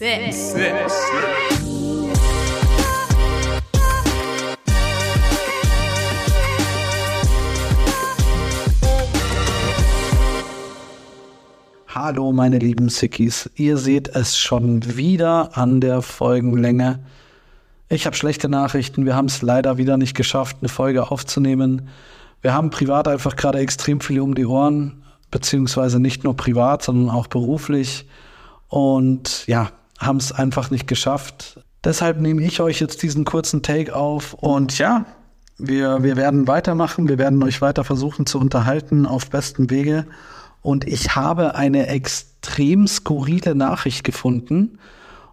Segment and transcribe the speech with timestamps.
[0.00, 0.32] Sick.
[0.32, 0.74] Sick.
[11.86, 17.00] Hallo meine lieben Sickies, ihr seht es schon wieder an der Folgenlänge.
[17.90, 21.90] Ich habe schlechte Nachrichten, wir haben es leider wieder nicht geschafft, eine Folge aufzunehmen.
[22.40, 27.14] Wir haben privat einfach gerade extrem viel um die Ohren, beziehungsweise nicht nur privat, sondern
[27.14, 28.06] auch beruflich.
[28.68, 31.60] Und ja, haben es einfach nicht geschafft.
[31.84, 35.06] Deshalb nehme ich euch jetzt diesen kurzen Take auf und ja,
[35.58, 40.06] wir, wir werden weitermachen, wir werden euch weiter versuchen zu unterhalten auf bestem Wege.
[40.62, 44.78] Und ich habe eine extrem skurrile Nachricht gefunden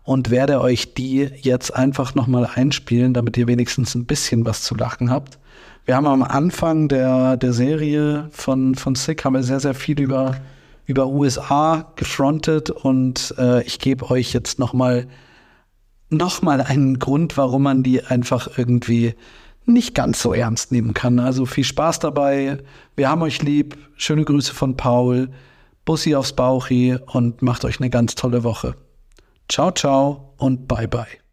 [0.03, 4.75] und werde euch die jetzt einfach nochmal einspielen, damit ihr wenigstens ein bisschen was zu
[4.75, 5.37] lachen habt.
[5.85, 9.99] Wir haben am Anfang der, der Serie von, von Sick haben wir sehr, sehr viel
[9.99, 10.35] über,
[10.87, 15.07] über USA gefrontet und äh, ich gebe euch jetzt nochmal
[16.09, 19.13] noch mal einen Grund, warum man die einfach irgendwie
[19.65, 21.19] nicht ganz so ernst nehmen kann.
[21.19, 22.59] Also viel Spaß dabei.
[22.95, 23.77] Wir haben euch lieb.
[23.97, 25.29] Schöne Grüße von Paul.
[25.83, 28.75] Bussi aufs Bauchi und macht euch eine ganz tolle Woche.
[29.49, 31.26] Ciao, ciao und bye bye.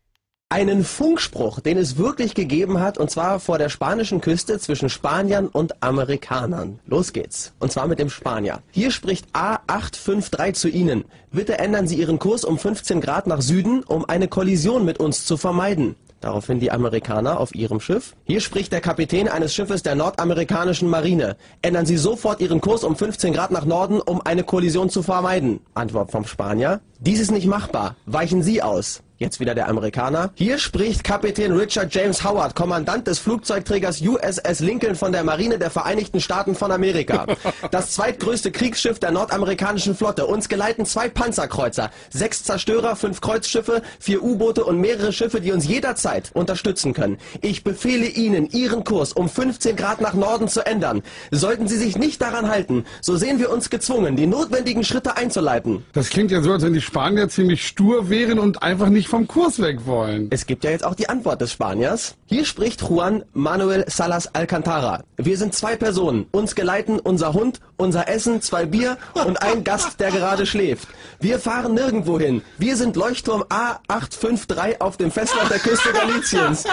[0.54, 5.48] Einen Funkspruch, den es wirklich gegeben hat, und zwar vor der spanischen Küste zwischen Spaniern
[5.48, 6.78] und Amerikanern.
[6.86, 7.52] Los geht's.
[7.58, 8.62] Und zwar mit dem Spanier.
[8.70, 11.06] Hier spricht A853 zu Ihnen.
[11.32, 15.26] Bitte ändern Sie Ihren Kurs um 15 Grad nach Süden, um eine Kollision mit uns
[15.26, 15.96] zu vermeiden.
[16.20, 18.14] Daraufhin die Amerikaner auf ihrem Schiff.
[18.24, 21.36] Hier spricht der Kapitän eines Schiffes der nordamerikanischen Marine.
[21.62, 25.58] Ändern Sie sofort Ihren Kurs um 15 Grad nach Norden, um eine Kollision zu vermeiden.
[25.74, 26.80] Antwort vom Spanier.
[27.00, 27.96] Dies ist nicht machbar.
[28.06, 29.02] Weichen Sie aus.
[29.16, 30.32] Jetzt wieder der Amerikaner.
[30.34, 35.70] Hier spricht Kapitän Richard James Howard, Kommandant des Flugzeugträgers USS Lincoln von der Marine der
[35.70, 37.26] Vereinigten Staaten von Amerika.
[37.70, 40.26] Das zweitgrößte Kriegsschiff der nordamerikanischen Flotte.
[40.26, 45.66] Uns geleiten zwei Panzerkreuzer, sechs Zerstörer, fünf Kreuzschiffe, vier U-Boote und mehrere Schiffe, die uns
[45.66, 47.18] jederzeit unterstützen können.
[47.40, 51.02] Ich befehle Ihnen, Ihren Kurs um 15 Grad nach Norden zu ändern.
[51.30, 55.84] Sollten Sie sich nicht daran halten, so sehen wir uns gezwungen, die notwendigen Schritte einzuleiten.
[55.92, 59.26] Das klingt ja so, als wenn die Spanier ziemlich stur wären und einfach nicht vom
[59.26, 60.28] Kurs weg wollen.
[60.30, 62.16] Es gibt ja jetzt auch die Antwort des Spaniers.
[62.26, 65.02] Hier spricht Juan Manuel Salas Alcantara.
[65.16, 66.26] Wir sind zwei Personen.
[66.30, 70.88] Uns geleiten unser Hund, unser Essen, zwei Bier und ein Gast, der gerade schläft.
[71.20, 72.42] Wir fahren nirgendwo hin.
[72.58, 76.64] Wir sind Leuchtturm A853 auf dem Festland der Küste Galiciens.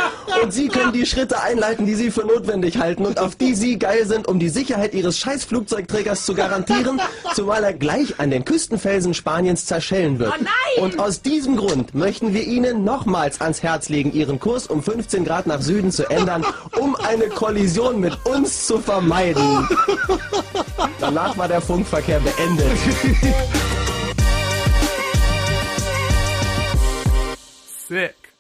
[0.42, 3.80] Und Sie können die Schritte einleiten, die Sie für notwendig halten und auf die Sie
[3.80, 7.02] geil sind, um die Sicherheit Ihres Scheißflugzeugträgers zu garantieren,
[7.34, 10.34] zumal er gleich an den Küstenfelsen Spaniens zerschellen wird.
[10.38, 10.84] Oh nein!
[10.84, 15.24] Und aus diesem Grund möchten wir Ihnen nochmals ans Herz legen, Ihren Kurs um 15
[15.24, 16.46] Grad nach Süden zu ändern,
[16.78, 19.68] um eine Kollision mit uns zu vermeiden.
[21.02, 22.78] Danach war der Funkverkehr beendet.
[27.90, 28.31] Sick.